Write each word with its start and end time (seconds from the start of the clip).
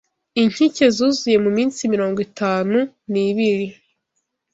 Inkike 0.41 0.85
zuzuye 0.95 1.37
mu 1.43 1.51
minsi 1.57 1.81
mirongo 1.93 2.17
itanu 2.27 2.77
n,ibiri 3.11 3.67